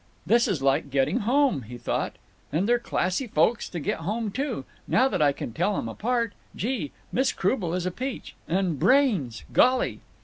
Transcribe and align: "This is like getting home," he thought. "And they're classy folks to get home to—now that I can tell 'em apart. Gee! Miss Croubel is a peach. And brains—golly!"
"This 0.25 0.47
is 0.47 0.63
like 0.63 0.89
getting 0.89 1.19
home," 1.19 1.61
he 1.61 1.77
thought. 1.77 2.13
"And 2.51 2.67
they're 2.67 2.79
classy 2.79 3.27
folks 3.27 3.69
to 3.69 3.79
get 3.79 3.99
home 3.99 4.31
to—now 4.31 5.07
that 5.07 5.21
I 5.21 5.31
can 5.31 5.53
tell 5.53 5.77
'em 5.77 5.87
apart. 5.87 6.33
Gee! 6.55 6.91
Miss 7.11 7.31
Croubel 7.31 7.75
is 7.75 7.85
a 7.85 7.91
peach. 7.91 8.33
And 8.47 8.79
brains—golly!" 8.79 9.99